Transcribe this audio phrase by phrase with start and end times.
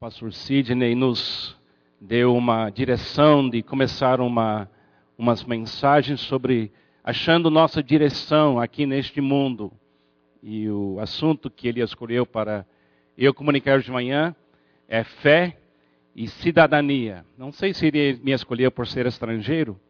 [0.00, 1.56] pastor Sidney nos
[2.00, 4.70] deu uma direção de começar uma,
[5.18, 6.70] umas mensagens sobre
[7.02, 9.72] achando nossa direção aqui neste mundo.
[10.40, 12.64] E o assunto que ele escolheu para
[13.16, 14.36] eu comunicar de manhã
[14.86, 15.58] é fé
[16.14, 17.26] e cidadania.
[17.36, 19.80] Não sei se ele me escolheu por ser estrangeiro,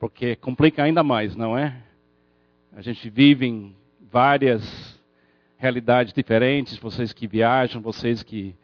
[0.00, 1.80] porque complica ainda mais, não é?
[2.72, 3.76] A gente vive em
[4.10, 4.97] várias
[5.58, 8.54] realidades diferentes, vocês que viajam, vocês que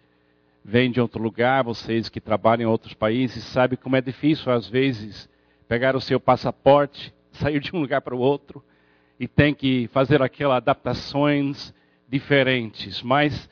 [0.64, 4.66] vêm de outro lugar, vocês que trabalham em outros países, sabem como é difícil às
[4.66, 5.28] vezes
[5.68, 8.64] pegar o seu passaporte, sair de um lugar para o outro
[9.18, 11.74] e tem que fazer aquelas adaptações
[12.08, 13.50] diferentes, mas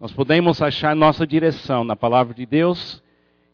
[0.00, 3.02] nós podemos achar nossa direção na palavra de Deus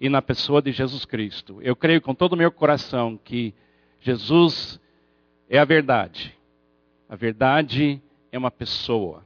[0.00, 1.60] e na pessoa de Jesus Cristo.
[1.60, 3.54] Eu creio com todo o meu coração que
[4.00, 4.80] Jesus
[5.48, 6.34] é a verdade.
[7.08, 9.25] A verdade é uma pessoa.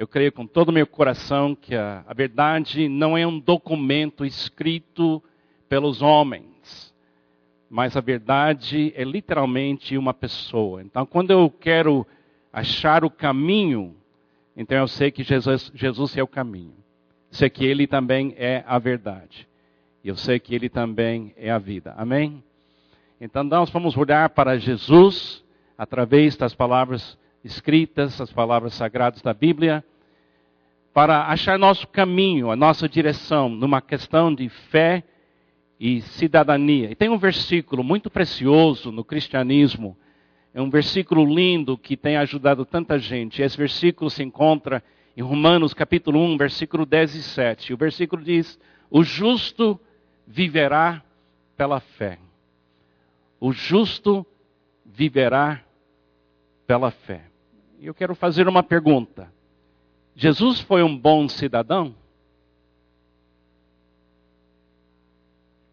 [0.00, 4.24] Eu creio com todo o meu coração que a, a verdade não é um documento
[4.24, 5.22] escrito
[5.68, 6.94] pelos homens,
[7.68, 10.80] mas a verdade é literalmente uma pessoa.
[10.80, 12.06] Então, quando eu quero
[12.50, 13.94] achar o caminho,
[14.56, 16.72] então eu sei que Jesus, Jesus é o caminho.
[17.30, 19.46] Sei que Ele também é a verdade.
[20.02, 21.92] E eu sei que Ele também é a vida.
[21.98, 22.42] Amém?
[23.20, 25.44] Então nós vamos olhar para Jesus
[25.76, 29.84] através das palavras escritas, as palavras sagradas da Bíblia,
[30.92, 35.04] para achar nosso caminho, a nossa direção, numa questão de fé
[35.78, 36.90] e cidadania.
[36.90, 39.96] E tem um versículo muito precioso no cristianismo,
[40.52, 43.40] é um versículo lindo que tem ajudado tanta gente.
[43.40, 44.82] Esse versículo se encontra
[45.16, 47.72] em Romanos capítulo 1, versículo 10 e 7.
[47.72, 48.58] O versículo diz:
[48.90, 49.78] O justo
[50.26, 51.02] viverá
[51.56, 52.18] pela fé.
[53.38, 54.26] O justo
[54.84, 55.62] viverá
[56.66, 57.22] pela fé.
[57.78, 59.32] E eu quero fazer uma pergunta.
[60.20, 61.96] Jesus foi um bom cidadão?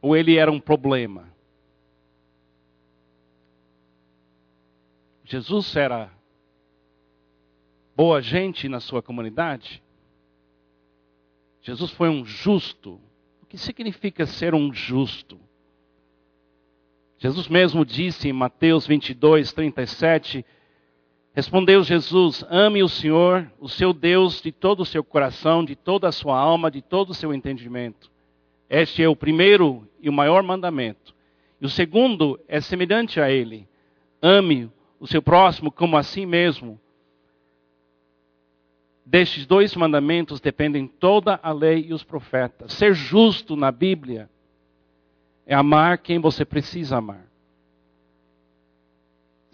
[0.01, 1.29] Ou ele era um problema?
[5.25, 6.09] Jesus era
[7.93, 9.83] boa gente na sua comunidade?
[11.61, 13.01] Jesus foi um justo.
[13.41, 15.37] O que significa ser um justo?
[17.17, 20.45] Jesus mesmo disse em Mateus 22, 37
[21.37, 26.07] Respondeu Jesus: Ame o Senhor, o seu Deus, de todo o seu coração, de toda
[26.07, 28.09] a sua alma, de todo o seu entendimento.
[28.67, 31.13] Este é o primeiro e o maior mandamento.
[31.61, 33.67] E o segundo é semelhante a ele:
[34.19, 34.67] ame
[34.99, 36.81] o seu próximo como a si mesmo.
[39.05, 42.73] Destes dois mandamentos dependem toda a lei e os profetas.
[42.73, 44.27] Ser justo na Bíblia
[45.45, 47.27] é amar quem você precisa amar.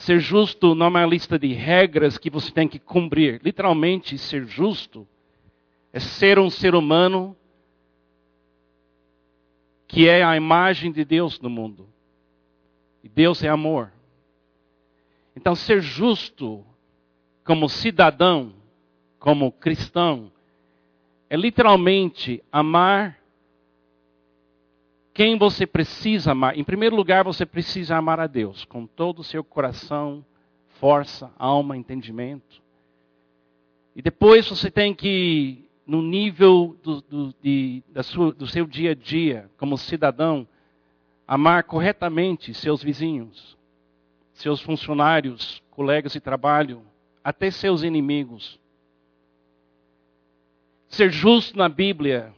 [0.03, 3.39] Ser justo não é uma lista de regras que você tem que cumprir.
[3.41, 5.07] Literalmente, ser justo
[5.93, 7.37] é ser um ser humano
[9.87, 11.87] que é a imagem de Deus no mundo.
[13.01, 13.93] E Deus é amor.
[15.37, 16.65] Então, ser justo
[17.45, 18.53] como cidadão,
[19.17, 20.33] como cristão,
[21.29, 23.22] é literalmente amar
[25.13, 26.57] quem você precisa amar?
[26.57, 30.25] Em primeiro lugar, você precisa amar a Deus com todo o seu coração,
[30.79, 32.61] força, alma, entendimento.
[33.95, 38.95] E depois você tem que, no nível do, do, de, sua, do seu dia a
[38.95, 40.47] dia, como cidadão,
[41.27, 43.55] amar corretamente seus vizinhos,
[44.33, 46.81] seus funcionários, colegas de trabalho,
[47.23, 48.59] até seus inimigos.
[50.87, 52.33] Ser justo na Bíblia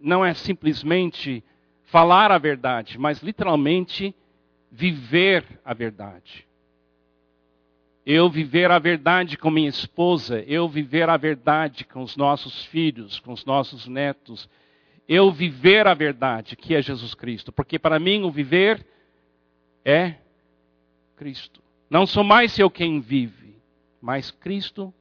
[0.00, 1.42] não é simplesmente
[1.88, 4.14] falar a verdade, mas literalmente
[4.70, 6.46] viver a verdade.
[8.04, 13.20] Eu viver a verdade com minha esposa, eu viver a verdade com os nossos filhos,
[13.20, 14.48] com os nossos netos,
[15.06, 18.86] eu viver a verdade, que é Jesus Cristo, porque para mim o viver
[19.84, 20.14] é
[21.16, 21.62] Cristo.
[21.88, 23.56] Não sou mais eu quem vive,
[24.00, 24.92] mas Cristo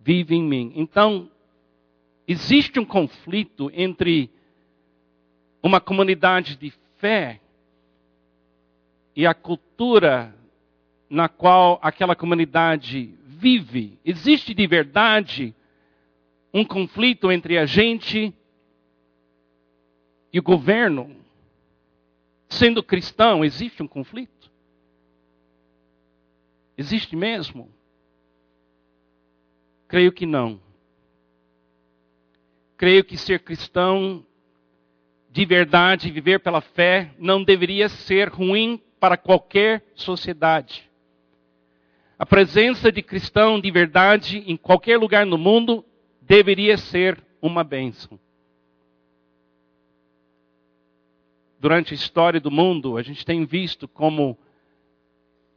[0.00, 0.72] vive em mim.
[0.76, 1.30] Então,
[2.28, 4.30] existe um conflito entre
[5.62, 7.40] uma comunidade de fé
[9.14, 10.34] e a cultura
[11.08, 13.98] na qual aquela comunidade vive.
[14.04, 15.54] Existe de verdade
[16.52, 18.34] um conflito entre a gente
[20.32, 21.16] e o governo.
[22.48, 24.50] Sendo cristão, existe um conflito?
[26.76, 27.70] Existe mesmo?
[29.88, 30.60] Creio que não.
[32.76, 34.26] Creio que ser cristão
[35.32, 40.90] de verdade, viver pela fé, não deveria ser ruim para qualquer sociedade.
[42.18, 45.82] A presença de cristão de verdade em qualquer lugar no mundo
[46.20, 48.20] deveria ser uma bênção.
[51.58, 54.36] Durante a história do mundo, a gente tem visto como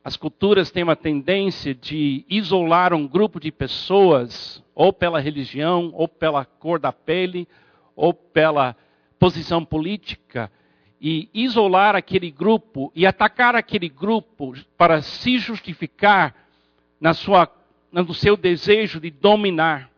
[0.06, 6.08] as culturas têm uma tendência de isolar um grupo de pessoas, ou pela religião, ou
[6.08, 7.46] pela cor da pele,
[7.94, 8.76] ou pela
[9.26, 10.52] posição política,
[11.02, 16.36] e isolar aquele grupo e atacar aquele grupo para se justificar
[17.00, 17.52] na sua,
[17.92, 19.90] no seu desejo de dominar.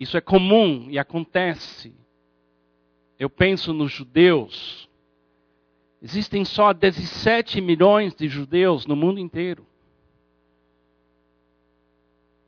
[0.00, 1.94] Isso é comum e acontece.
[3.18, 4.88] Eu penso nos judeus
[6.02, 9.66] Existem só 17 milhões de judeus no mundo inteiro.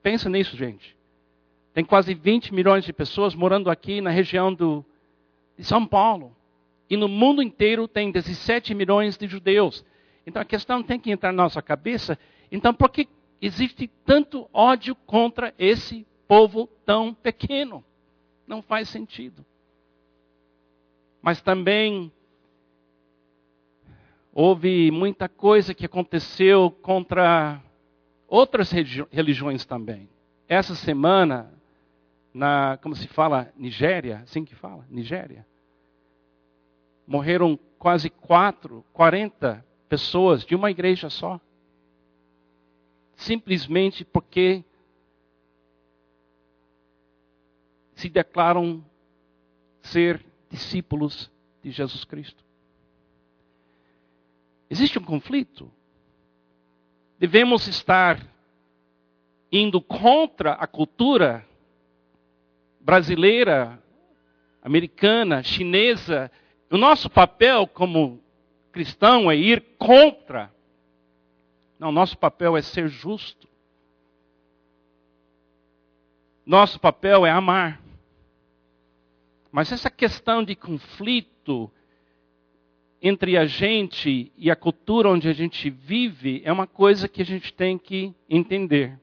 [0.02, 0.95] Pensa nisso, gente.
[1.76, 4.82] Tem quase 20 milhões de pessoas morando aqui na região do,
[5.58, 6.34] de São Paulo.
[6.88, 9.84] E no mundo inteiro tem 17 milhões de judeus.
[10.26, 12.18] Então a questão tem que entrar na nossa cabeça.
[12.50, 13.06] Então por que
[13.42, 17.84] existe tanto ódio contra esse povo tão pequeno?
[18.46, 19.44] Não faz sentido.
[21.20, 22.10] Mas também
[24.32, 27.60] houve muita coisa que aconteceu contra
[28.26, 28.72] outras
[29.12, 30.08] religiões também.
[30.48, 31.52] Essa semana,
[32.36, 35.46] na, como se fala, Nigéria, assim que fala, Nigéria,
[37.06, 41.40] morreram quase quatro, 40 pessoas de uma igreja só.
[43.16, 44.62] Simplesmente porque
[47.94, 48.84] se declaram
[49.80, 51.32] ser discípulos
[51.62, 52.44] de Jesus Cristo.
[54.68, 55.72] Existe um conflito.
[57.18, 58.20] Devemos estar
[59.50, 61.46] indo contra a cultura
[62.86, 63.82] brasileira,
[64.62, 66.30] americana, chinesa.
[66.70, 68.22] O nosso papel como
[68.70, 70.54] cristão é ir contra.
[71.80, 73.48] Não, nosso papel é ser justo.
[76.46, 77.82] Nosso papel é amar.
[79.50, 81.68] Mas essa questão de conflito
[83.02, 87.24] entre a gente e a cultura onde a gente vive é uma coisa que a
[87.24, 88.96] gente tem que entender.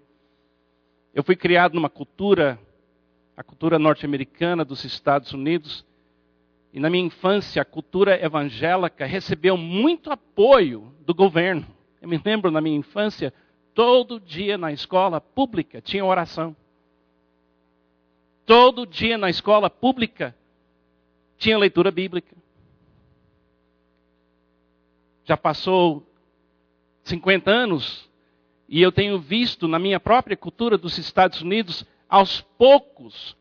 [1.14, 2.58] Eu fui criado numa cultura,
[3.36, 5.86] a cultura norte-americana dos Estados Unidos,
[6.72, 11.68] e na minha infância a cultura evangélica recebeu muito apoio do governo.
[12.02, 13.34] Eu me lembro na minha infância,
[13.74, 16.56] todo dia na escola pública tinha oração.
[18.46, 20.36] Todo dia na escola pública
[21.38, 22.36] tinha leitura bíblica
[25.26, 26.06] já passou
[27.04, 28.10] 50 anos,
[28.68, 33.36] e eu tenho visto na minha própria cultura dos Estados Unidos, aos poucos,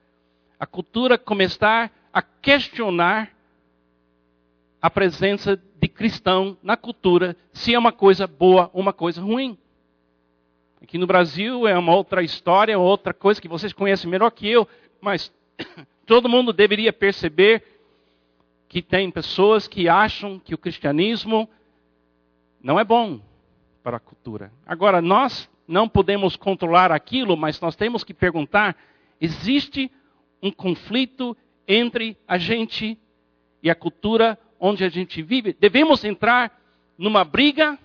[0.59, 3.31] a cultura começar a questionar
[4.81, 9.59] a presença de cristão na cultura, se é uma coisa boa ou uma coisa ruim.
[10.81, 14.67] Aqui no Brasil é uma outra história, outra coisa que vocês conhecem melhor que eu,
[15.03, 15.31] mas
[16.07, 17.63] todo mundo deveria perceber
[18.71, 21.47] que tem pessoas que acham que o cristianismo
[22.59, 23.21] não é bom
[23.83, 24.51] para a cultura.
[24.65, 28.77] Agora, nós não podemos controlar aquilo, mas nós temos que perguntar:
[29.21, 29.91] existe
[30.43, 31.37] um conflito
[31.67, 32.99] entre a gente
[33.63, 35.57] e a cultura onde a gente vive?
[35.59, 36.61] Devemos entrar
[36.99, 37.79] numa briga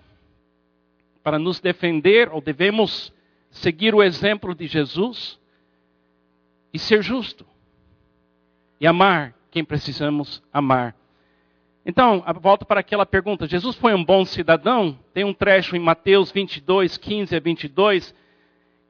[1.24, 3.14] para nos defender, ou devemos
[3.50, 5.40] seguir o exemplo de Jesus
[6.74, 7.46] e ser justo
[8.80, 10.96] e amar quem precisamos amar.
[11.90, 15.00] Então, volto para aquela pergunta: Jesus foi um bom cidadão?
[15.14, 18.14] Tem um trecho em Mateus 22, 15 a 22,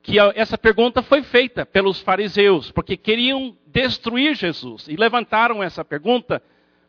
[0.01, 4.88] que essa pergunta foi feita pelos fariseus, porque queriam destruir Jesus.
[4.88, 6.42] E levantaram essa pergunta,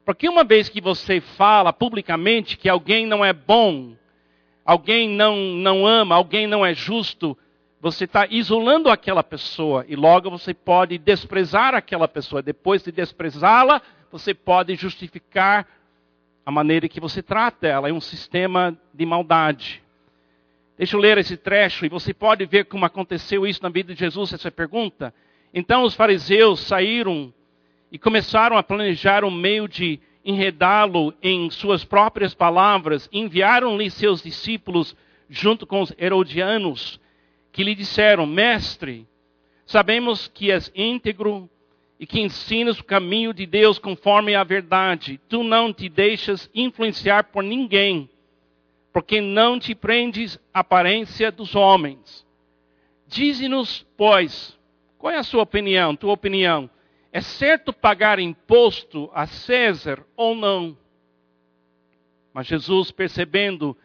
[0.03, 3.95] porque uma vez que você fala publicamente que alguém não é bom,
[4.65, 7.37] alguém não, não ama, alguém não é justo,
[7.83, 12.41] você está isolando aquela pessoa e logo você pode desprezar aquela pessoa.
[12.41, 15.67] Depois de desprezá-la, você pode justificar
[16.49, 19.83] a maneira que você trata ela, é um sistema de maldade.
[20.79, 24.01] Deixa eu ler esse trecho e você pode ver como aconteceu isso na vida de
[24.01, 25.13] Jesus, essa pergunta.
[25.53, 27.35] Então os fariseus saíram
[27.93, 33.11] e começaram a planejar um meio de enredá-lo em suas próprias palavras.
[33.13, 34.97] Enviaram-lhe seus discípulos
[35.29, 36.99] junto com os herodianos,
[37.53, 39.07] que lhe disseram: Mestre,
[39.67, 41.47] sabemos que és íntegro
[41.99, 45.21] e que ensinas o caminho de Deus conforme a verdade.
[45.29, 48.09] Tu não te deixas influenciar por ninguém,
[48.93, 52.27] porque não te prendes à aparência dos homens.
[53.07, 54.57] Dize-nos, pois,
[54.97, 56.71] qual é a sua opinião, tua opinião?
[57.11, 60.77] É certo pagar imposto a César ou não?
[62.33, 63.77] Mas Jesus, percebendo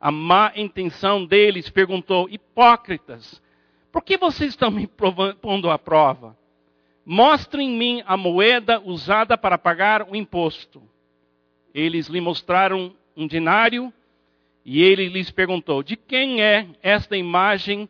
[0.00, 3.40] a má intenção deles, perguntou: Hipócritas,
[3.92, 6.34] Por que vocês estão me pondo à prova?
[7.04, 10.82] Mostrem em mim a moeda usada para pagar o imposto.
[11.74, 13.92] Eles lhe mostraram um dinário
[14.64, 17.88] e ele lhes perguntou: De quem é esta imagem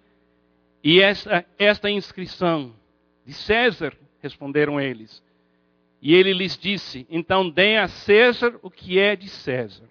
[0.82, 2.74] e esta, esta inscrição?
[3.24, 5.22] De César, responderam eles.
[6.00, 9.88] E ele lhes disse: Então deem a César o que é de César,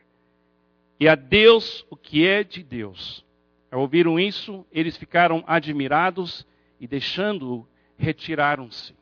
[0.99, 3.23] e a Deus o que é de Deus.
[3.71, 6.45] Ao ouviram isso, eles ficaram admirados
[6.77, 7.65] e, deixando-o,
[7.97, 8.93] retiraram-se.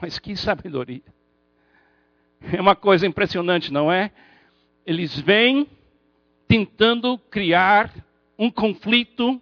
[0.00, 1.02] Mas que sabedoria!
[2.40, 4.10] É uma coisa impressionante, não é?
[4.86, 5.68] Eles vêm
[6.48, 7.92] tentando criar
[8.38, 9.40] um conflito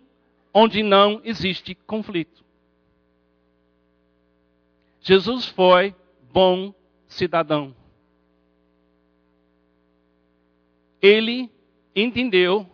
[0.52, 2.44] onde não existe conflito.
[5.00, 5.94] Jesus foi
[6.32, 6.74] bom
[7.06, 7.74] cidadão.
[11.00, 11.48] Ele
[11.94, 12.68] entendeu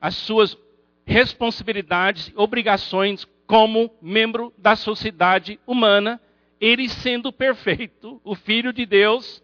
[0.00, 0.56] as suas
[1.04, 6.20] responsabilidades e obrigações como membro da sociedade humana,
[6.60, 9.42] ele sendo perfeito, o filho de Deus,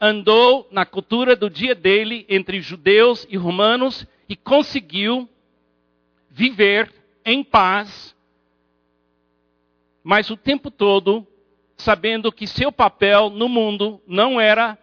[0.00, 5.28] andou na cultura do dia dele entre judeus e romanos e conseguiu
[6.30, 6.92] viver
[7.24, 8.14] em paz,
[10.04, 11.26] mas o tempo todo
[11.76, 14.78] sabendo que seu papel no mundo não era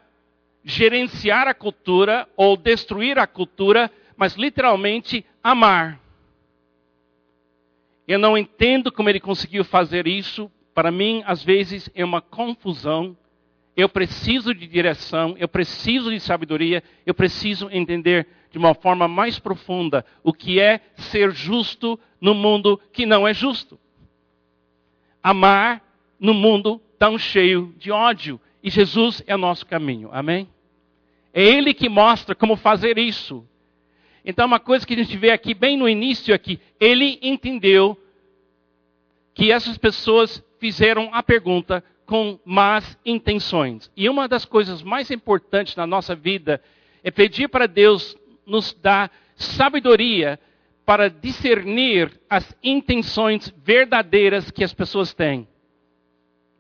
[0.64, 6.00] gerenciar a cultura ou destruir a cultura, mas literalmente amar.
[8.08, 10.52] Eu não entendo como ele conseguiu fazer isso.
[10.76, 13.18] Para mim, às vezes, é uma confusão.
[13.78, 19.40] Eu preciso de direção, eu preciso de sabedoria, eu preciso entender de uma forma mais
[19.40, 23.80] profunda o que é ser justo no mundo que não é justo.
[25.24, 25.82] Amar
[26.20, 28.40] no mundo tão cheio de ódio.
[28.62, 30.10] E Jesus é o nosso caminho.
[30.12, 30.48] Amém?
[31.34, 33.46] É Ele que mostra como fazer isso.
[34.26, 37.98] Então, uma coisa que a gente vê aqui, bem no início aqui, ele entendeu
[39.36, 43.92] que essas pessoas fizeram a pergunta com más intenções.
[43.96, 46.60] E uma das coisas mais importantes na nossa vida
[47.04, 48.18] é pedir para Deus
[48.48, 50.40] nos dar sabedoria
[50.84, 55.48] para discernir as intenções verdadeiras que as pessoas têm.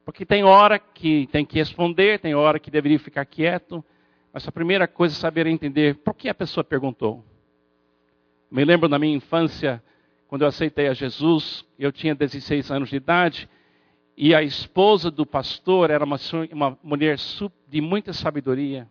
[0.03, 3.83] Porque tem hora que tem que responder, tem hora que deveria ficar quieto.
[4.31, 7.25] Mas a primeira coisa é saber entender por que a pessoa perguntou.
[8.51, 9.81] Me lembro na minha infância,
[10.27, 13.49] quando eu aceitei a Jesus, eu tinha 16 anos de idade,
[14.17, 16.17] e a esposa do pastor era uma,
[16.51, 17.17] uma mulher
[17.67, 18.87] de muita sabedoria.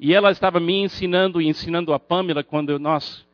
[0.00, 3.26] E ela estava me ensinando e ensinando a Pamela quando nós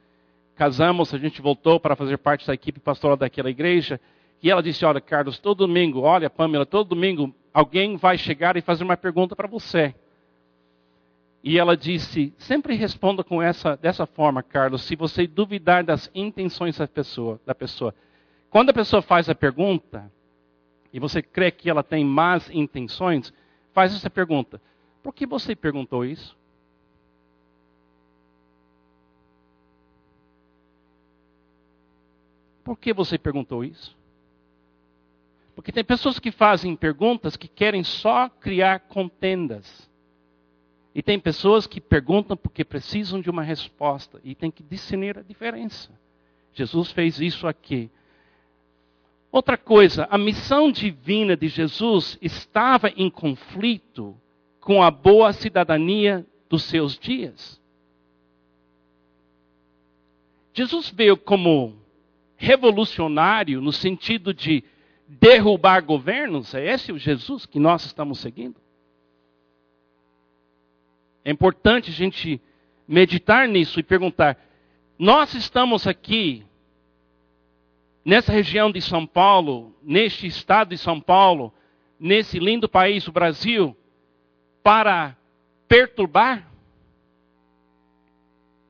[0.55, 4.01] casamos, a gente voltou para fazer parte da equipe pastoral daquela igreja.
[4.43, 8.61] E ela disse: Olha, Carlos, todo domingo, olha, Pamela, todo domingo alguém vai chegar e
[8.61, 9.95] fazer uma pergunta para você.
[11.43, 16.79] E ela disse: sempre responda com essa, dessa forma, Carlos, se você duvidar das intenções
[16.79, 17.95] da pessoa, da pessoa.
[18.51, 20.11] Quando a pessoa faz a pergunta,
[20.95, 23.35] e você crê que ela tem más intenções,
[23.73, 24.63] faz essa pergunta:
[25.03, 26.37] por que você perguntou isso?
[32.63, 33.97] Por que você perguntou isso?
[35.57, 39.91] Porque tem pessoas que fazem perguntas que querem só criar contendas.
[40.95, 45.23] E tem pessoas que perguntam porque precisam de uma resposta e tem que discernir a
[45.23, 45.91] diferença.
[46.53, 47.91] Jesus fez isso aqui.
[49.35, 54.17] Outra coisa, a missão divina de Jesus estava em conflito
[54.61, 57.61] com a boa cidadania dos seus dias.
[60.53, 61.75] Jesus veio como
[62.37, 64.63] revolucionário no sentido de
[65.09, 66.55] derrubar governos?
[66.55, 68.61] É esse o Jesus que nós estamos seguindo?
[71.25, 72.41] É importante a gente
[72.87, 74.39] meditar nisso e perguntar:
[74.97, 76.47] nós estamos aqui,
[78.05, 81.53] nessa região de São Paulo, neste estado de São Paulo,
[81.99, 83.77] nesse lindo país, o Brasil,
[84.63, 85.17] para
[85.67, 86.51] perturbar?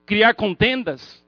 [0.06, 1.24] Criar contendas?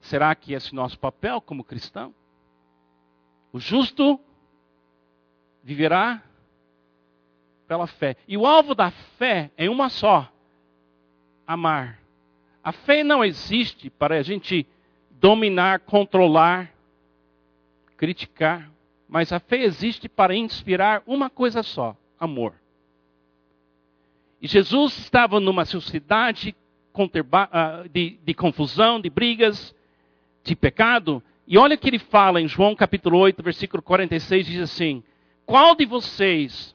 [0.00, 2.14] Será que esse é nosso papel como cristão?
[3.52, 4.20] O justo
[5.62, 6.22] viverá
[7.66, 8.16] pela fé.
[8.28, 10.30] E o alvo da fé é uma só:
[11.46, 12.00] amar.
[12.62, 14.66] A fé não existe para a gente
[15.22, 16.74] dominar, controlar,
[17.96, 18.68] criticar,
[19.08, 22.54] mas a fé existe para inspirar uma coisa só: amor.
[24.40, 26.56] E Jesus estava numa sociedade
[27.52, 29.72] ah, de, de confusão, de brigas,
[30.42, 34.60] de pecado, e olha o que ele fala em João capítulo 8, versículo 46, diz
[34.60, 35.04] assim:
[35.46, 36.74] Qual de vocês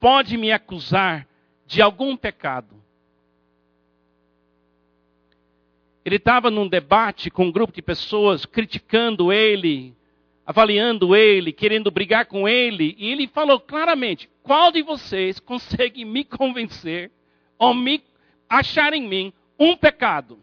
[0.00, 1.28] pode me acusar
[1.66, 2.83] de algum pecado?
[6.04, 9.96] Ele estava num debate com um grupo de pessoas criticando ele,
[10.44, 16.24] avaliando ele, querendo brigar com ele, e ele falou claramente: qual de vocês consegue me
[16.24, 17.10] convencer
[17.58, 18.02] ou me
[18.48, 20.38] achar em mim um pecado?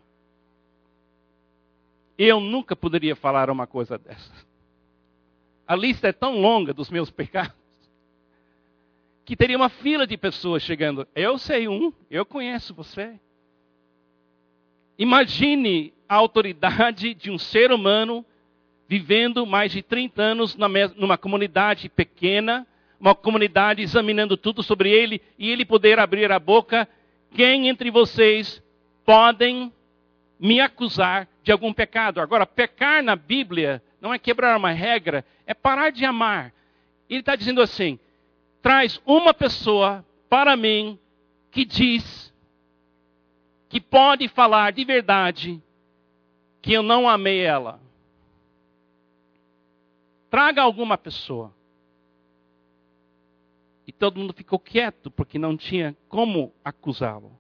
[2.17, 4.33] Eu nunca poderia falar uma coisa dessa.
[5.67, 7.55] A lista é tão longa dos meus pecados
[9.23, 11.07] que teria uma fila de pessoas chegando.
[11.15, 13.19] Eu sei um, eu conheço você.
[15.01, 18.23] Imagine a autoridade de um ser humano
[18.87, 20.55] vivendo mais de 30 anos
[20.95, 22.67] numa comunidade pequena,
[22.99, 26.87] uma comunidade examinando tudo sobre ele, e ele poder abrir a boca.
[27.31, 28.61] Quem entre vocês
[29.03, 29.73] podem
[30.39, 32.21] me acusar de algum pecado?
[32.21, 36.53] Agora, pecar na Bíblia não é quebrar uma regra, é parar de amar.
[37.09, 37.97] Ele está dizendo assim:
[38.61, 40.99] traz uma pessoa para mim
[41.49, 42.30] que diz
[43.71, 45.63] que pode falar de verdade
[46.61, 47.79] que eu não amei ela.
[50.29, 51.53] Traga alguma pessoa.
[53.87, 57.31] E todo mundo ficou quieto, porque não tinha como acusá-lo.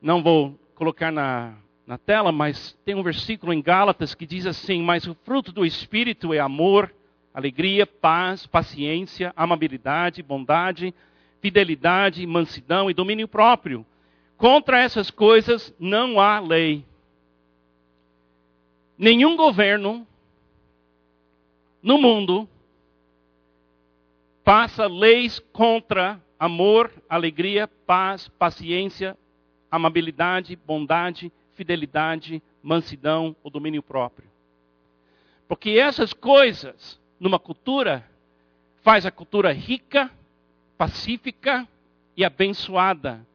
[0.00, 1.54] Não vou colocar na,
[1.86, 5.66] na tela, mas tem um versículo em Gálatas que diz assim: Mas o fruto do
[5.66, 6.94] Espírito é amor,
[7.34, 10.94] alegria, paz, paciência, amabilidade, bondade,
[11.42, 13.84] fidelidade, mansidão e domínio próprio.
[14.38, 16.86] Contra essas coisas não há lei.
[18.96, 20.06] Nenhum governo
[21.82, 22.48] no mundo
[24.44, 29.18] passa leis contra amor, alegria, paz, paciência,
[29.68, 34.28] amabilidade, bondade, fidelidade, mansidão ou domínio próprio.
[35.48, 38.08] Porque essas coisas, numa cultura,
[38.82, 40.10] faz a cultura rica,
[40.76, 41.66] pacífica
[42.16, 43.26] e abençoada.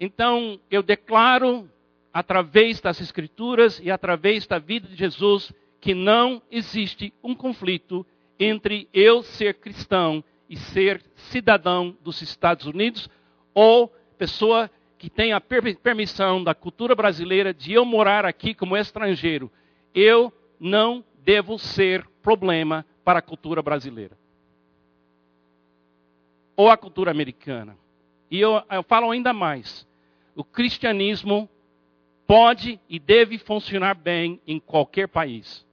[0.00, 1.68] Então, eu declaro,
[2.10, 8.06] através das Escrituras e através da vida de Jesus, que não existe um conflito
[8.38, 13.10] entre eu ser cristão e ser cidadão dos Estados Unidos
[13.52, 19.50] ou pessoa que tem a permissão da cultura brasileira de eu morar aqui como estrangeiro.
[19.94, 24.16] Eu não devo ser problema para a cultura brasileira.
[26.56, 27.76] Ou a cultura americana.
[28.30, 29.88] E eu, eu falo ainda mais.
[30.40, 31.46] O cristianismo
[32.26, 35.66] pode e deve funcionar bem em qualquer país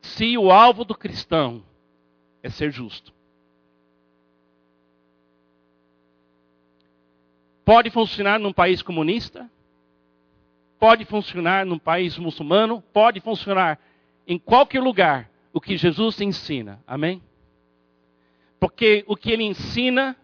[0.00, 1.64] se o alvo do cristão
[2.40, 3.12] é ser justo.
[7.64, 9.50] Pode funcionar num país comunista,
[10.78, 13.80] pode funcionar num país muçulmano, pode funcionar
[14.24, 16.80] em qualquer lugar o que Jesus ensina.
[16.86, 17.20] Amém?
[18.60, 20.16] Porque o que ele ensina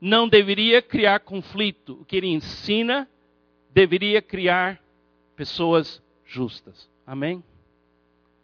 [0.00, 1.98] não deveria criar conflito.
[2.00, 3.08] O que ele ensina
[3.72, 4.80] deveria criar
[5.34, 6.88] pessoas justas.
[7.06, 7.42] Amém?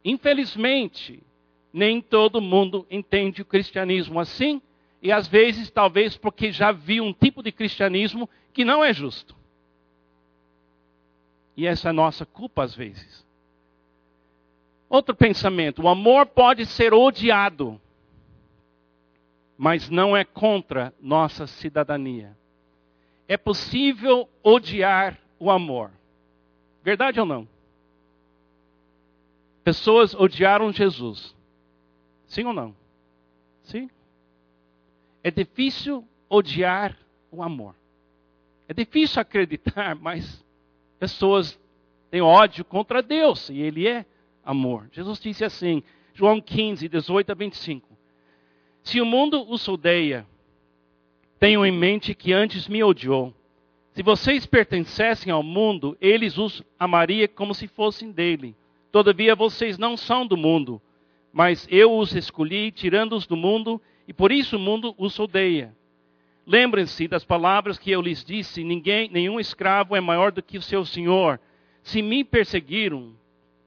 [0.05, 1.23] Infelizmente,
[1.73, 4.61] nem todo mundo entende o cristianismo assim,
[5.01, 9.35] e às vezes, talvez porque já viu um tipo de cristianismo que não é justo.
[11.57, 13.27] E essa é a nossa culpa às vezes.
[14.89, 17.81] Outro pensamento: o amor pode ser odiado,
[19.57, 22.37] mas não é contra nossa cidadania.
[23.29, 25.91] É possível odiar o amor.
[26.83, 27.49] Verdade ou não?
[29.63, 31.35] Pessoas odiaram Jesus.
[32.27, 32.75] Sim ou não?
[33.63, 33.89] Sim.
[35.23, 36.97] É difícil odiar
[37.31, 37.75] o amor.
[38.69, 40.45] É difícil acreditar, mas
[40.99, 41.59] pessoas
[42.11, 44.05] têm ódio contra Deus e Ele é
[44.45, 44.89] amor.
[44.93, 45.83] Jesus disse assim,
[46.15, 47.92] João 15, 18 a 25:
[48.83, 50.27] Se o mundo os odeia,
[51.39, 53.33] tenham em mente que antes me odiou.
[53.93, 58.57] Se vocês pertencessem ao mundo, eles os amaria como se fossem dele.
[58.91, 60.81] Todavia vocês não são do mundo,
[61.33, 65.75] mas eu os escolhi, tirando-os do mundo, e por isso o mundo os odeia.
[66.47, 70.63] Lembrem-se das palavras que eu lhes disse: ninguém, nenhum escravo é maior do que o
[70.63, 71.41] seu senhor.
[71.83, 73.15] Se me perseguiram,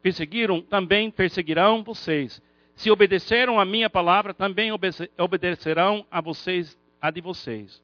[0.02, 2.42] perseguiram, também perseguirão vocês.
[2.76, 4.72] Se obedeceram a minha palavra, também
[5.18, 7.82] obedecerão a vocês, a de vocês.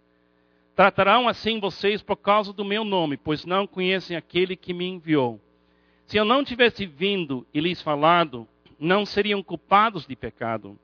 [0.75, 5.39] Tratarão assim vocês por causa do meu nome, pois não conhecem aquele que me enviou.
[6.06, 10.77] Se eu não tivesse vindo e lhes falado, não seriam culpados de pecado.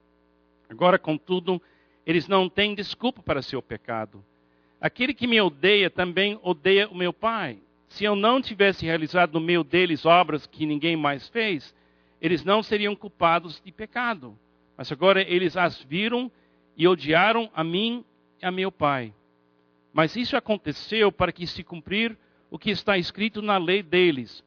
[0.69, 1.61] Agora, contudo,
[2.05, 4.23] eles não têm desculpa para seu pecado.
[4.79, 7.57] Aquele que me odeia também odeia o meu Pai.
[7.89, 11.73] Se eu não tivesse realizado no meio deles obras que ninguém mais fez,
[12.21, 14.37] eles não seriam culpados de pecado.
[14.75, 16.31] Mas agora eles as viram
[16.75, 18.03] e odiaram a mim
[18.41, 19.13] e a meu Pai.
[19.93, 22.17] Mas isso aconteceu para que se cumprir
[22.49, 24.43] o que está escrito na lei deles.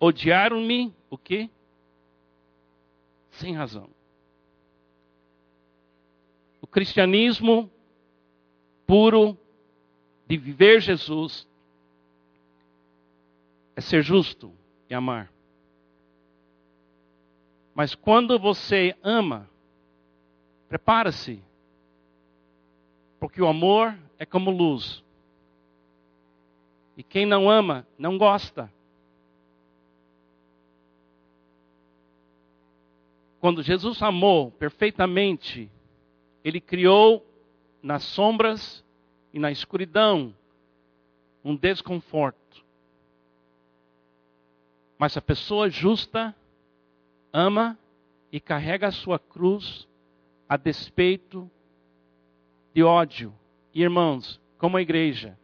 [0.00, 1.48] Odiaram-me o quê?
[3.30, 3.88] Sem razão.
[6.60, 7.70] O cristianismo
[8.86, 9.38] puro
[10.26, 11.46] de viver Jesus
[13.76, 14.52] é ser justo
[14.88, 15.33] e amar.
[17.74, 19.50] Mas quando você ama,
[20.68, 21.42] prepara-se,
[23.18, 25.02] porque o amor é como luz.
[26.96, 28.72] E quem não ama, não gosta.
[33.40, 35.70] Quando Jesus amou perfeitamente,
[36.44, 37.26] ele criou
[37.82, 38.84] nas sombras
[39.32, 40.34] e na escuridão
[41.44, 42.64] um desconforto.
[44.96, 46.34] Mas a pessoa justa
[47.36, 47.76] ama
[48.30, 49.88] e carrega a sua cruz
[50.48, 51.50] a despeito
[52.72, 53.34] de ódio.
[53.74, 55.36] irmãos, como a igreja,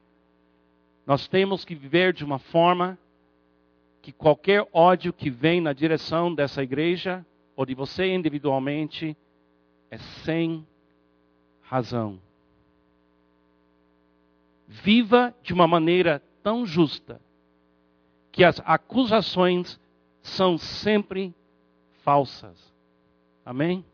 [1.05, 2.97] nós temos que viver de uma forma
[4.01, 7.27] que qualquer ódio que vem na direção dessa igreja
[7.57, 9.17] ou de você individualmente
[9.91, 10.65] é sem
[11.63, 12.21] razão.
[14.69, 17.21] Viva de uma maneira tão justa
[18.31, 19.79] que as acusações
[20.23, 21.35] são sempre
[22.03, 22.73] falsas.
[23.45, 23.85] Amém?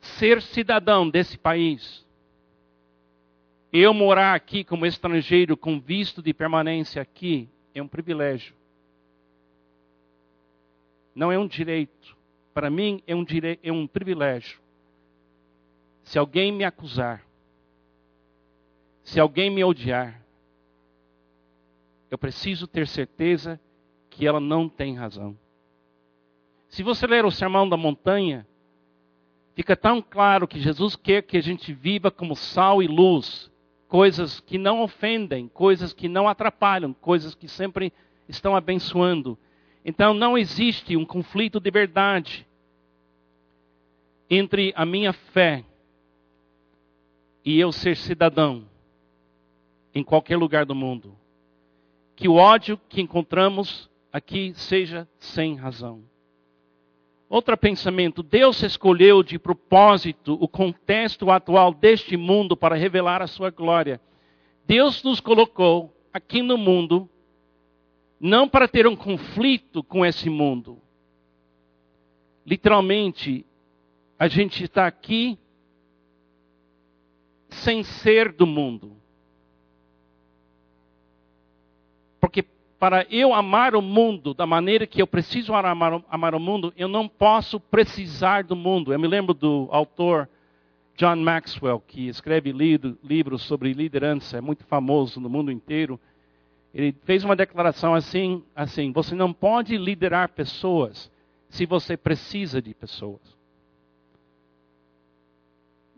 [0.00, 2.06] Ser cidadão desse país,
[3.72, 8.54] eu morar aqui como estrangeiro com visto de permanência aqui, é um privilégio.
[11.14, 12.16] Não é um direito.
[12.54, 13.58] Para mim é um, dire...
[13.62, 14.60] é um privilégio.
[16.04, 17.26] Se alguém me acusar,
[19.02, 20.22] se alguém me odiar,
[22.10, 23.60] eu preciso ter certeza
[24.08, 25.36] que ela não tem razão.
[26.68, 28.46] Se você ler o Sermão da Montanha,
[29.54, 33.50] fica tão claro que Jesus quer que a gente viva como sal e luz,
[33.88, 37.92] coisas que não ofendem, coisas que não atrapalham, coisas que sempre
[38.28, 39.38] estão abençoando.
[39.84, 42.46] Então não existe um conflito de verdade
[44.28, 45.64] entre a minha fé
[47.44, 48.64] e eu ser cidadão
[49.94, 51.16] em qualquer lugar do mundo.
[52.16, 56.02] Que o ódio que encontramos aqui seja sem razão.
[57.28, 63.50] Outro pensamento: Deus escolheu de propósito o contexto atual deste mundo para revelar a sua
[63.50, 64.00] glória.
[64.66, 67.08] Deus nos colocou aqui no mundo
[68.18, 70.80] não para ter um conflito com esse mundo.
[72.44, 73.44] Literalmente,
[74.18, 75.38] a gente está aqui
[77.48, 78.96] sem ser do mundo.
[82.20, 82.44] Porque
[82.78, 86.88] para eu amar o mundo da maneira que eu preciso amar, amar, o mundo, eu
[86.88, 88.92] não posso precisar do mundo.
[88.92, 90.28] Eu me lembro do autor
[90.96, 95.98] John Maxwell, que escreve livros sobre liderança, é muito famoso no mundo inteiro.
[96.74, 101.10] Ele fez uma declaração assim, assim: você não pode liderar pessoas
[101.48, 103.36] se você precisa de pessoas.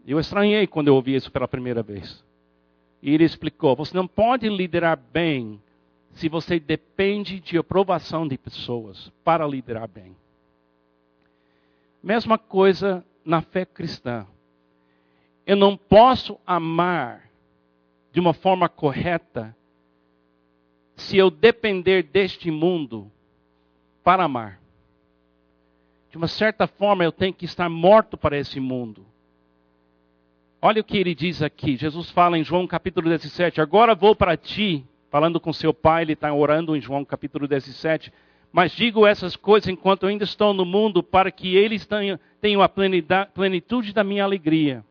[0.06, 2.24] Eu estranhei quando eu ouvi isso pela primeira vez.
[3.02, 5.60] E ele explicou: você não pode liderar bem
[6.12, 10.16] se você depende de aprovação de pessoas para liderar bem.
[12.02, 14.26] Mesma coisa na fé cristã.
[15.46, 17.28] Eu não posso amar
[18.12, 19.54] de uma forma correta
[20.96, 23.10] se eu depender deste mundo
[24.02, 24.60] para amar.
[26.10, 29.06] De uma certa forma, eu tenho que estar morto para esse mundo.
[30.60, 31.76] Olha o que ele diz aqui.
[31.76, 36.12] Jesus fala em João capítulo 17: Agora vou para ti, falando com seu pai, ele
[36.12, 38.12] está orando em João capítulo 17.
[38.52, 41.86] Mas digo essas coisas enquanto ainda estou no mundo, para que eles
[42.40, 44.84] tenham a plenitude da minha alegria.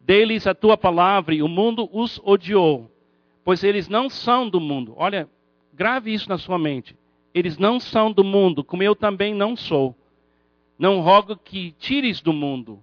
[0.00, 2.90] Deles a tua palavra, e o mundo os odiou,
[3.44, 4.92] pois eles não são do mundo.
[4.96, 5.28] Olha,
[5.72, 6.96] grave isso na sua mente.
[7.32, 9.96] Eles não são do mundo, como eu também não sou.
[10.78, 12.80] Não rogo que tires do mundo,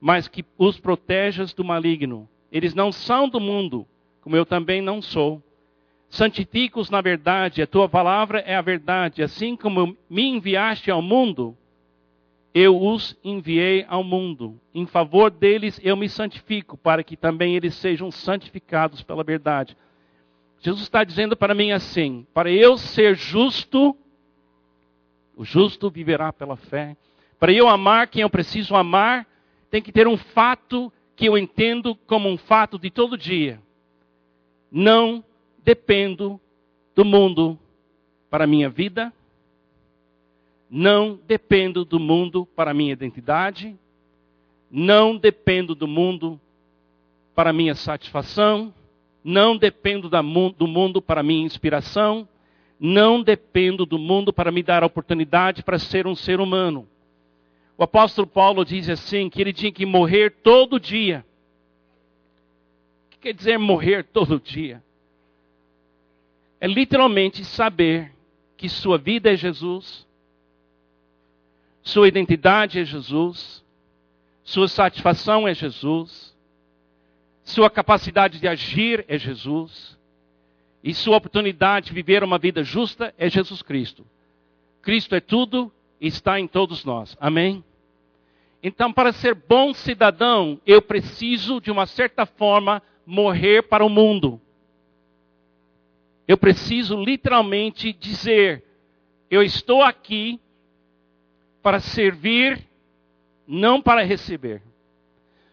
[0.00, 2.28] mas que os protejas do maligno.
[2.52, 3.86] Eles não são do mundo,
[4.20, 5.42] como eu também não sou.
[6.08, 9.22] Santifica-os na verdade, a tua palavra é a verdade.
[9.22, 11.56] Assim como me enviaste ao mundo,
[12.54, 14.60] eu os enviei ao mundo.
[14.72, 19.76] Em favor deles eu me santifico, para que também eles sejam santificados pela verdade.
[20.60, 23.96] Jesus está dizendo para mim assim: para eu ser justo,
[25.36, 26.96] o justo viverá pela fé.
[27.40, 29.26] Para eu amar quem eu preciso amar,
[29.68, 33.60] tem que ter um fato que eu entendo como um fato de todo dia.
[34.70, 35.24] Não
[35.64, 36.40] dependo
[36.94, 37.58] do mundo
[38.28, 39.12] para a minha vida,
[40.68, 43.76] não dependo do mundo para a minha identidade,
[44.70, 46.40] não dependo do mundo
[47.34, 48.72] para a minha satisfação,
[49.26, 52.28] Não dependo do mundo para minha inspiração.
[52.78, 56.86] Não dependo do mundo para me dar a oportunidade para ser um ser humano.
[57.78, 61.24] O apóstolo Paulo diz assim: que ele tinha que morrer todo dia.
[63.06, 64.82] O que quer dizer morrer todo dia?
[66.64, 68.10] É literalmente saber
[68.56, 70.08] que sua vida é Jesus,
[71.82, 73.62] sua identidade é Jesus,
[74.42, 76.34] sua satisfação é Jesus,
[77.42, 79.98] sua capacidade de agir é Jesus,
[80.82, 84.06] e sua oportunidade de viver uma vida justa é Jesus Cristo.
[84.80, 87.14] Cristo é tudo e está em todos nós.
[87.20, 87.62] Amém?
[88.62, 94.40] Então, para ser bom cidadão, eu preciso, de uma certa forma, morrer para o mundo.
[96.26, 98.64] Eu preciso literalmente dizer:
[99.30, 100.40] eu estou aqui
[101.62, 102.60] para servir,
[103.46, 104.62] não para receber.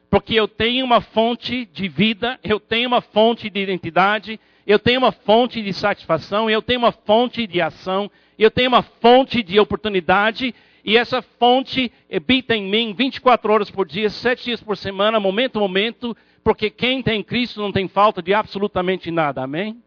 [0.10, 5.00] Porque eu tenho uma fonte de vida, eu tenho uma fonte de identidade, eu tenho
[5.00, 9.58] uma fonte de satisfação, eu tenho uma fonte de ação, eu tenho uma fonte de
[9.58, 10.54] oportunidade,
[10.84, 15.58] e essa fonte habita em mim 24 horas por dia, 7 dias por semana, momento
[15.58, 19.82] a momento, porque quem tem Cristo não tem falta de absolutamente nada, amém?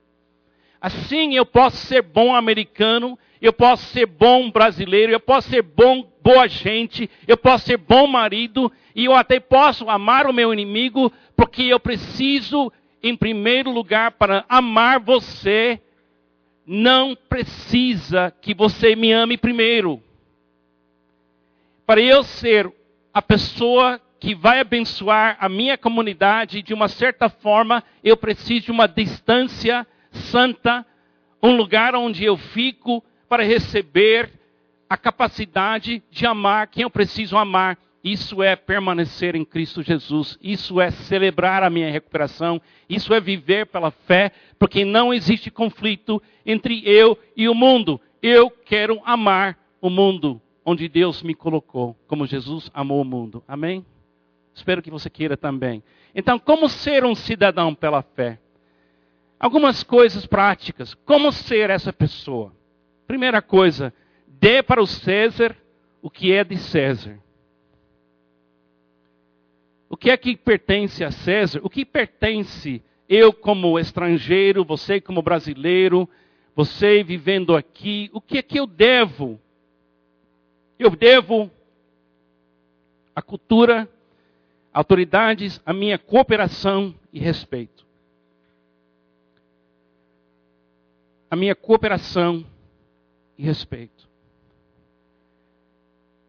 [0.84, 6.06] Assim eu posso ser bom americano, eu posso ser bom brasileiro, eu posso ser bom,
[6.22, 11.10] boa gente, eu posso ser bom marido, e eu até posso amar o meu inimigo,
[11.34, 12.70] porque eu preciso,
[13.02, 15.80] em primeiro lugar, para amar você,
[16.66, 20.02] não precisa que você me ame primeiro.
[21.86, 22.70] Para eu ser
[23.10, 28.70] a pessoa que vai abençoar a minha comunidade de uma certa forma, eu preciso de
[28.70, 30.84] uma distância santa,
[31.42, 34.30] um lugar onde eu fico para receber
[34.88, 37.78] a capacidade de amar quem eu preciso amar.
[38.02, 40.38] Isso é permanecer em Cristo Jesus.
[40.42, 42.60] Isso é celebrar a minha recuperação.
[42.88, 48.00] Isso é viver pela fé, porque não existe conflito entre eu e o mundo.
[48.22, 53.42] Eu quero amar o mundo onde Deus me colocou, como Jesus amou o mundo.
[53.46, 53.84] Amém?
[54.54, 55.82] Espero que você queira também.
[56.14, 58.38] Então, como ser um cidadão pela fé?
[59.38, 60.94] Algumas coisas práticas.
[60.94, 62.52] Como ser essa pessoa?
[63.06, 63.92] Primeira coisa,
[64.26, 65.56] dê para o César
[66.00, 67.18] o que é de César.
[69.88, 71.60] O que é que pertence a César?
[71.62, 76.08] O que pertence eu como estrangeiro, você como brasileiro,
[76.54, 79.40] você vivendo aqui, o que é que eu devo?
[80.78, 81.50] Eu devo
[83.14, 83.88] a cultura,
[84.72, 87.83] autoridades, a minha cooperação e respeito.
[91.34, 92.46] A minha cooperação
[93.36, 94.08] e respeito.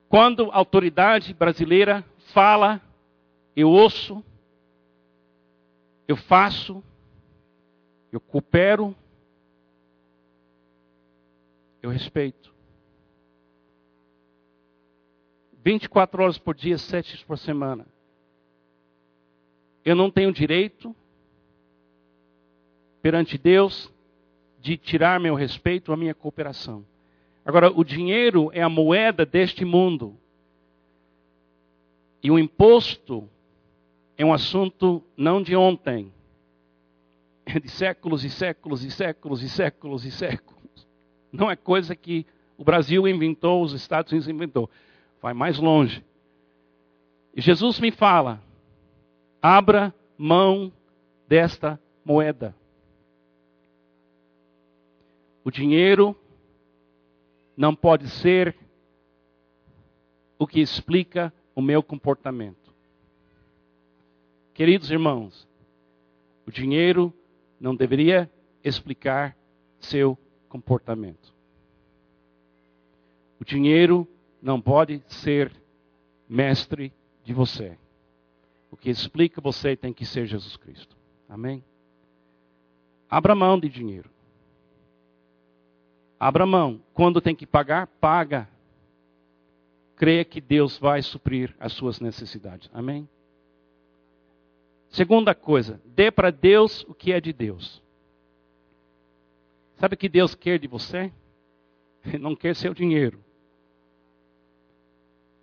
[0.10, 2.82] Quando a autoridade brasileira fala,
[3.56, 4.26] eu ouço,
[6.08, 6.84] eu faço,
[8.12, 8.96] eu coopero,
[11.84, 12.52] eu respeito.
[15.64, 17.86] 24 horas por dia, 7 dias por semana.
[19.84, 20.96] Eu não tenho direito
[23.04, 23.94] perante Deus
[24.66, 26.84] de tirar meu respeito, a minha cooperação.
[27.46, 30.18] Agora, o dinheiro é a moeda deste mundo.
[32.24, 33.30] E o imposto
[34.18, 36.12] é um assunto não de ontem,
[37.46, 40.88] é de séculos e séculos e séculos e séculos e séculos.
[41.32, 42.26] Não é coisa que
[42.58, 44.68] o Brasil inventou, os Estados Unidos inventou.
[45.22, 46.04] Vai mais longe.
[47.36, 48.42] E Jesus me fala:
[49.40, 50.74] abra mão
[51.28, 52.56] desta moeda.
[55.46, 56.18] O dinheiro
[57.56, 58.56] não pode ser
[60.40, 62.74] o que explica o meu comportamento.
[64.56, 65.48] Queridos irmãos,
[66.48, 67.14] o dinheiro
[67.60, 68.30] não deveria
[68.64, 69.38] explicar
[69.80, 70.18] seu
[70.50, 71.32] comportamento.
[73.40, 74.08] O dinheiro
[74.42, 75.52] não pode ser
[76.28, 76.92] mestre
[77.24, 77.78] de você.
[78.72, 80.98] O que explica você tem que ser Jesus Cristo.
[81.30, 81.64] Amém?
[83.08, 84.15] Abra mão de dinheiro.
[86.20, 86.82] Abra mão.
[86.94, 88.48] Quando tem que pagar, paga.
[89.96, 92.70] Creia que Deus vai suprir as suas necessidades.
[92.74, 93.08] Amém?
[94.90, 97.82] Segunda coisa, dê para Deus o que é de Deus.
[99.78, 101.12] Sabe o que Deus quer de você?
[102.06, 103.20] Ele não quer seu dinheiro.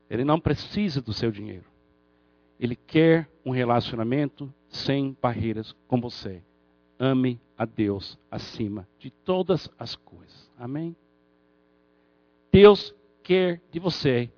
[0.09, 1.67] Ele não precisa do seu dinheiro.
[2.59, 6.43] Ele quer um relacionamento sem barreiras com você.
[6.99, 10.42] Ame a Deus acima de todas as coisas.
[10.63, 10.95] Amém?
[12.53, 12.95] Deus
[13.25, 14.31] quer de você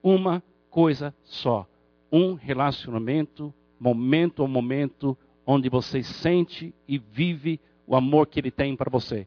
[0.00, 0.40] uma
[0.70, 1.68] coisa só:
[2.12, 8.76] um relacionamento, momento a momento, onde você sente e vive o amor que Ele tem
[8.76, 9.26] para você.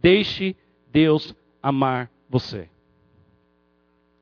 [0.00, 0.56] Deixe
[0.90, 2.70] Deus amar você.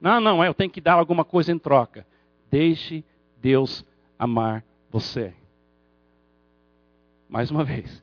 [0.00, 2.04] Não, não, eu tenho que dar alguma coisa em troca.
[2.50, 3.04] Deixe
[3.40, 3.86] Deus
[4.18, 5.32] amar você.
[7.28, 8.02] Mais uma vez,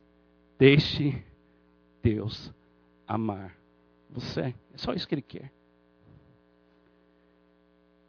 [0.57, 1.21] deixe
[2.01, 2.53] Deus
[3.05, 3.56] amar
[4.09, 4.53] você.
[4.73, 5.51] É só isso que Ele quer.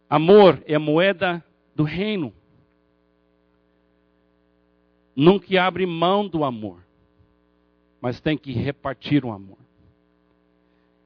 [0.08, 2.32] Amor é a moeda do reino.
[5.14, 6.82] Nunca abre mão do amor,
[8.00, 9.58] mas tem que repartir o amor.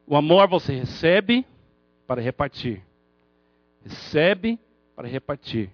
[0.07, 1.47] O amor você recebe
[2.07, 2.85] para repartir.
[3.83, 4.59] Recebe
[4.95, 5.71] para repartir.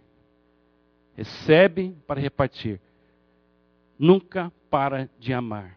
[1.16, 2.80] Recebe para repartir.
[3.98, 5.76] Nunca para de amar.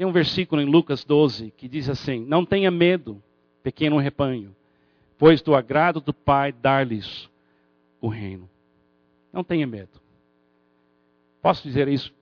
[0.00, 3.22] Tem um versículo em Lucas 12 que diz assim: Não tenha medo,
[3.62, 4.56] pequeno rebanho,
[5.18, 7.28] pois do agrado do Pai dar-lhes
[8.00, 8.48] o reino.
[9.30, 10.00] Não tenha medo.
[11.42, 12.14] Posso dizer isso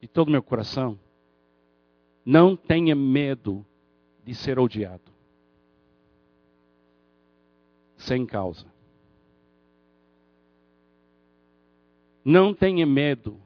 [0.00, 0.96] de todo o meu coração?
[2.24, 3.66] Não tenha medo
[4.24, 5.12] de ser odiado.
[7.96, 8.66] Sem causa.
[12.24, 13.36] Não tenha medo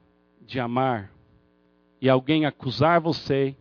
[0.45, 1.11] de amar
[2.01, 3.55] e alguém acusar você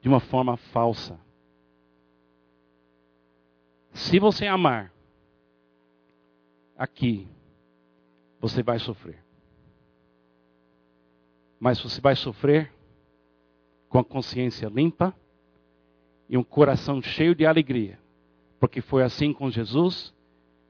[0.00, 1.20] de uma forma falsa.
[3.92, 4.92] Se você amar,
[6.76, 7.28] aqui,
[8.40, 9.22] você vai sofrer.
[11.60, 12.72] Mas você vai sofrer
[13.88, 15.14] com a consciência limpa
[16.28, 17.98] e um coração cheio de alegria,
[18.58, 20.12] porque foi assim com Jesus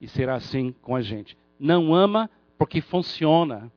[0.00, 1.38] e será assim com a gente.
[1.58, 3.72] Não ama porque funciona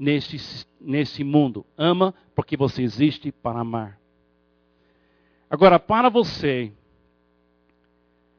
[0.00, 4.00] nesse, nesse mundo, ama porque você existe para amar.
[5.50, 6.72] Agora, para você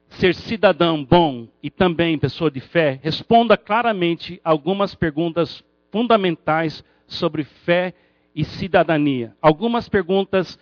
[0.09, 7.93] ser cidadão bom e também pessoa de fé, responda claramente algumas perguntas fundamentais sobre fé
[8.33, 9.35] e cidadania.
[9.39, 10.57] Algumas perguntas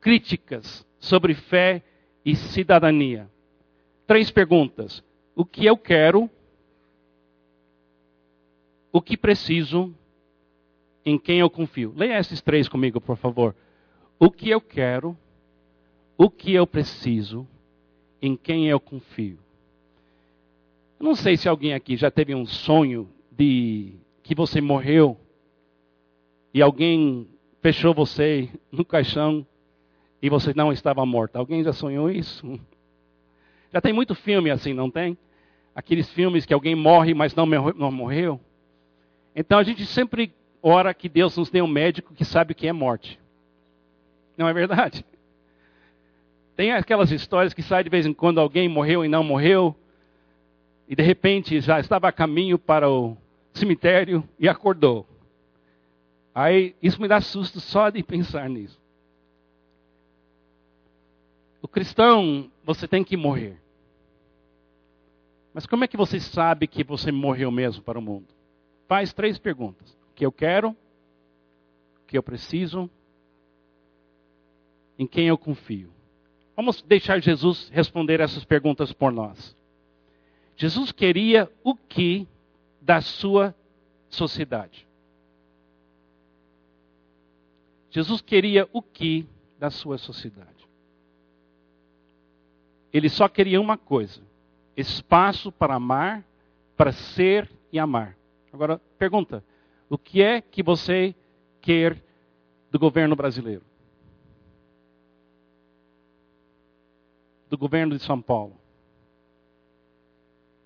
[0.00, 1.82] críticas sobre fé
[2.24, 3.28] e cidadania.
[4.06, 5.02] Três perguntas:
[5.34, 6.30] o que eu quero?
[8.92, 9.92] O que preciso?
[11.04, 11.92] Em quem eu confio?
[11.96, 13.54] Leia esses três comigo, por favor.
[14.18, 15.16] O que eu quero?
[16.16, 17.46] O que eu preciso?
[18.26, 19.38] em quem eu confio.
[20.98, 25.20] Não sei se alguém aqui já teve um sonho de que você morreu
[26.54, 27.28] e alguém
[27.60, 29.46] fechou você no caixão
[30.22, 31.36] e você não estava morto.
[31.36, 32.58] Alguém já sonhou isso?
[33.70, 35.18] Já tem muito filme assim, não tem?
[35.74, 37.44] Aqueles filmes que alguém morre, mas não
[37.90, 38.38] morreu.
[39.34, 40.32] Então a gente sempre
[40.66, 43.20] ora que Deus nos dê um médico que sabe o que é morte.
[44.36, 45.04] Não é verdade?
[46.56, 49.76] Tem aquelas histórias que sai de vez em quando alguém morreu e não morreu,
[50.88, 53.14] e de repente já estava a caminho para o
[53.52, 55.06] cemitério e acordou.
[56.34, 58.80] Aí isso me dá susto só de pensar nisso.
[61.60, 63.60] O cristão, você tem que morrer.
[65.52, 68.26] Mas como é que você sabe que você morreu mesmo para o mundo?
[68.88, 72.88] Faz três perguntas: que eu quero, o que eu preciso,
[74.98, 75.92] em quem eu confio.
[76.56, 79.56] Vamos deixar Jesus responder essas perguntas por nós.
[80.56, 82.28] Jesus queria o que
[82.80, 83.54] da sua
[84.08, 84.86] sociedade?
[87.90, 89.26] Jesus queria o que
[89.58, 90.68] da sua sociedade?
[92.92, 94.22] Ele só queria uma coisa:
[94.76, 96.24] espaço para amar,
[96.76, 98.16] para ser e amar.
[98.52, 99.42] Agora, pergunta:
[99.94, 101.14] o que é que você
[101.60, 102.02] quer
[102.70, 103.62] do governo brasileiro?
[107.54, 108.56] do governo de São Paulo.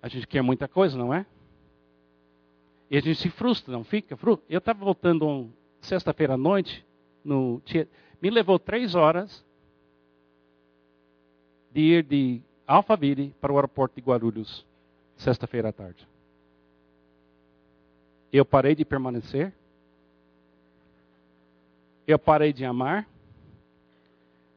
[0.01, 1.27] A gente quer muita coisa, não é?
[2.91, 4.19] E a gente se frustra, não fica?
[4.49, 6.87] Eu estava voltando um, sexta-feira à noite,
[7.23, 7.61] no,
[8.23, 9.45] me levou três horas
[11.71, 14.65] de ir de Alphaville para o aeroporto de Guarulhos,
[15.15, 16.09] sexta-feira à tarde.
[18.33, 19.53] Eu parei de permanecer.
[22.07, 23.09] Eu parei de amar.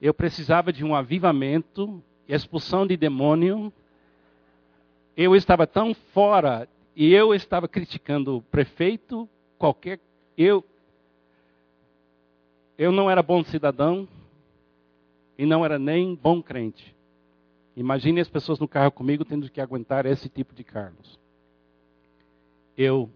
[0.02, 3.72] Eu precisava de um avivamento expulsão de demônio,
[5.16, 9.28] eu estava tão fora e eu estava criticando o prefeito,
[9.58, 10.00] qualquer.
[10.38, 10.64] Eu,
[12.78, 14.08] eu não era bom cidadão
[15.38, 16.96] e não era nem bom crente.
[17.76, 21.20] Imagine as pessoas no carro comigo tendo que aguentar esse tipo de Carlos.
[22.78, 23.10] Eu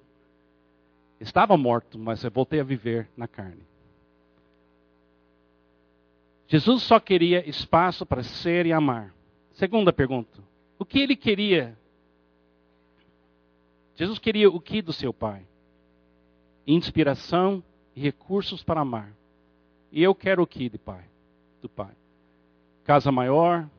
[1.20, 3.63] estava morto, mas eu voltei a viver na carne.
[6.47, 9.13] Jesus só queria espaço para ser e amar.
[9.53, 10.39] Segunda pergunta:
[10.78, 11.78] o que ele queria?
[13.95, 15.45] Jesus queria o que do seu pai?
[16.68, 17.63] inspiração
[17.95, 19.11] e recursos para amar.
[19.91, 21.03] E eu quero o que de pai?
[21.61, 21.93] Do pai.
[22.84, 23.70] Casa maior,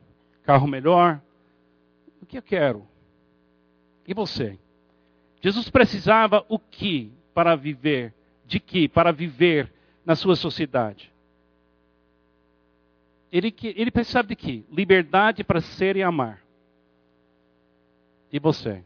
[0.42, 1.20] carro melhor.
[2.22, 2.86] O que eu quero?
[4.06, 4.58] E você?
[5.42, 8.14] Jesus precisava o que para viver?
[8.46, 9.70] De que para viver
[10.06, 11.12] na sua sociedade?
[13.30, 14.64] Ele, ele precisava de que?
[14.72, 16.42] Liberdade para ser e amar.
[18.32, 18.82] E você?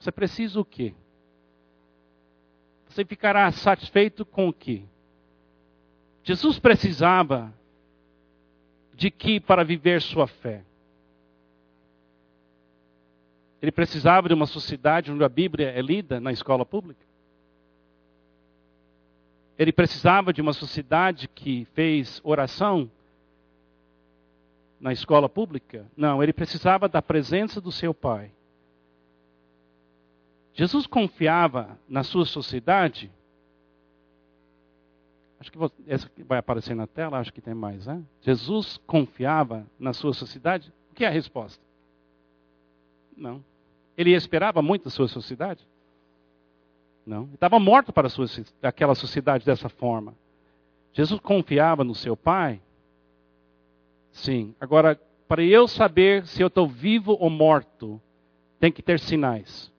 [0.00, 0.92] Você precisa o quê?
[2.88, 4.82] Você ficará satisfeito com o quê?
[6.24, 7.54] Jesus precisava
[8.92, 10.64] de que para viver sua fé?
[13.62, 17.13] Ele precisava de uma sociedade onde a Bíblia é lida na escola pública?
[19.58, 22.90] Ele precisava de uma sociedade que fez oração
[24.80, 25.86] na escola pública?
[25.96, 28.32] Não, ele precisava da presença do seu pai.
[30.52, 33.10] Jesus confiava na sua sociedade.
[35.40, 38.02] Acho que essa vai aparecer na tela, acho que tem mais, né?
[38.22, 40.72] Jesus confiava na sua sociedade?
[40.90, 41.62] O que é a resposta?
[43.16, 43.44] Não.
[43.96, 45.66] Ele esperava muito da sua sociedade?
[47.06, 47.28] Não.
[47.34, 48.26] Estava morto para sua,
[48.62, 50.14] aquela sociedade dessa forma.
[50.92, 52.60] Jesus confiava no seu Pai?
[54.12, 54.54] Sim.
[54.60, 54.98] Agora,
[55.28, 58.00] para eu saber se eu estou vivo ou morto,
[58.58, 59.72] tem que ter sinais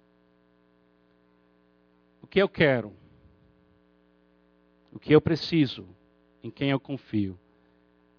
[2.36, 2.92] que eu quero,
[4.92, 5.88] o que eu preciso,
[6.44, 7.40] em quem eu confio.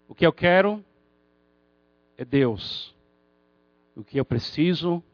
[0.08, 0.82] O que eu quero
[2.16, 2.96] é Deus.
[3.94, 5.04] O que eu preciso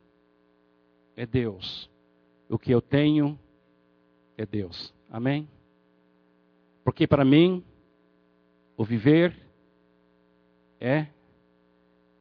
[1.17, 1.91] é Deus.
[2.49, 3.52] O que eu tenho é
[4.47, 4.93] Deus.
[5.11, 5.49] Amém?
[6.85, 7.65] Porque para mim,
[8.77, 9.37] o viver
[10.81, 11.07] é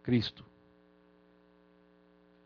[0.04, 0.46] Cristo.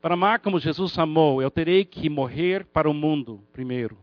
[0.01, 3.97] Para amar como Jesus amou, eu terei que morrer para o mundo primeiro.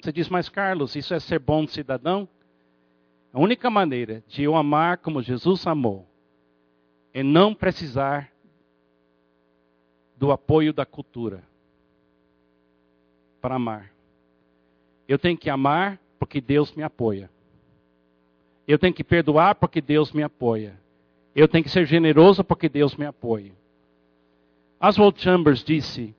[0.00, 2.28] Você diz, mas Carlos, isso é ser bom cidadão?
[3.32, 6.08] A única maneira de eu amar como Jesus amou
[7.12, 8.32] é não precisar
[10.16, 11.42] do apoio da cultura
[13.42, 13.92] para amar.
[15.06, 17.28] Eu tenho que amar porque Deus me apoia.
[18.66, 20.80] Eu tenho que perdoar porque Deus me apoia.
[21.34, 23.52] Eu tenho que ser generoso porque Deus me apoia.
[24.80, 26.14] Oswald Chambers disse: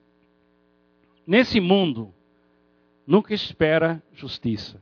[1.25, 2.13] Nesse mundo,
[3.07, 4.81] nunca espera justiça,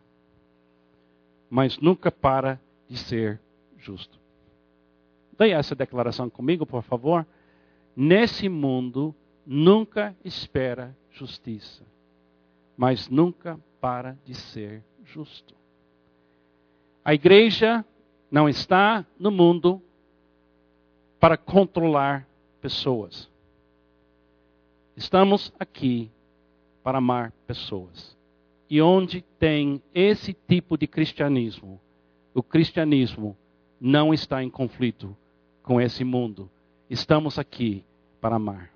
[1.49, 3.39] mas nunca para de ser
[3.77, 4.19] justo.
[5.37, 7.25] Dê essa declaração comigo, por favor.
[7.95, 9.13] Nesse mundo,
[9.45, 11.83] nunca espera justiça,
[12.81, 15.53] mas nunca para de ser justo.
[17.05, 17.85] A igreja
[18.31, 19.79] não está no mundo
[21.19, 22.27] para controlar
[22.59, 23.29] pessoas.
[24.97, 26.09] Estamos aqui
[26.81, 28.17] para amar pessoas.
[28.67, 31.79] E onde tem esse tipo de cristianismo,
[32.33, 33.37] o cristianismo
[33.79, 35.15] não está em conflito
[35.61, 36.49] com esse mundo.
[36.89, 37.85] Estamos aqui
[38.19, 38.71] para amar.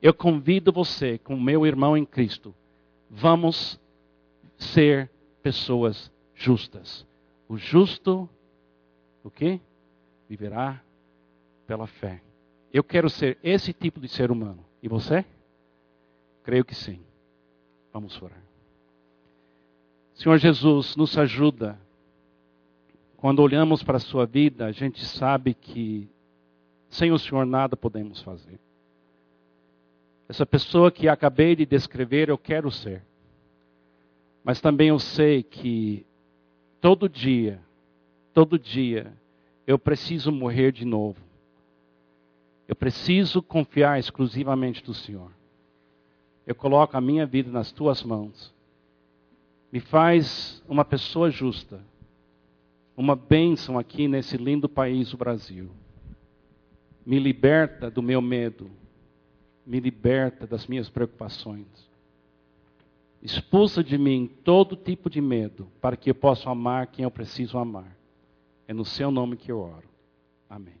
[0.00, 2.54] Eu convido você, com meu irmão em Cristo,
[3.10, 3.80] vamos
[4.56, 5.10] ser
[5.42, 7.06] pessoas justas.
[7.48, 8.28] O justo,
[9.22, 9.60] o quê?
[10.28, 10.82] Viverá
[11.66, 12.20] pela fé.
[12.72, 14.64] Eu quero ser esse tipo de ser humano.
[14.82, 15.24] E você?
[16.42, 17.00] Creio que sim.
[17.92, 18.42] Vamos orar.
[20.14, 21.78] Senhor Jesus, nos ajuda.
[23.16, 26.08] Quando olhamos para a sua vida, a gente sabe que
[26.88, 28.58] sem o Senhor nada podemos fazer.
[30.28, 33.02] Essa pessoa que acabei de descrever, eu quero ser.
[34.44, 36.06] Mas também eu sei que
[36.80, 37.60] todo dia,
[38.34, 39.12] todo dia,
[39.66, 41.20] eu preciso morrer de novo.
[42.66, 45.30] Eu preciso confiar exclusivamente no Senhor
[46.48, 48.54] eu coloco a minha vida nas tuas mãos.
[49.70, 51.78] Me faz uma pessoa justa,
[52.96, 55.68] uma bênção aqui nesse lindo país, o Brasil.
[57.04, 58.70] Me liberta do meu medo,
[59.68, 61.66] me liberta das minhas preocupações.
[63.20, 67.58] Expulsa de mim todo tipo de medo, para que eu possa amar quem eu preciso
[67.58, 67.94] amar.
[68.66, 69.88] É no seu nome que eu oro.
[70.48, 70.80] Amém.